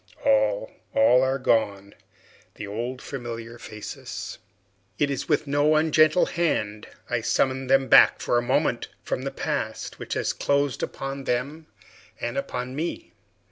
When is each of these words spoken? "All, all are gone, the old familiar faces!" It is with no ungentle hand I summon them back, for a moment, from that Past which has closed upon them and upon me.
"All, 0.25 0.71
all 0.95 1.21
are 1.21 1.37
gone, 1.37 1.93
the 2.55 2.65
old 2.65 3.03
familiar 3.03 3.59
faces!" 3.59 4.39
It 4.97 5.11
is 5.11 5.29
with 5.29 5.45
no 5.45 5.75
ungentle 5.75 6.25
hand 6.25 6.87
I 7.07 7.21
summon 7.21 7.67
them 7.67 7.87
back, 7.87 8.19
for 8.19 8.39
a 8.39 8.41
moment, 8.41 8.87
from 9.03 9.21
that 9.21 9.35
Past 9.35 9.99
which 9.99 10.15
has 10.15 10.33
closed 10.33 10.81
upon 10.81 11.25
them 11.25 11.67
and 12.19 12.35
upon 12.35 12.75
me. 12.75 13.13